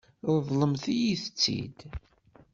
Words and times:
Ṛeḍlemt-iyi-tt-id. 0.35 1.79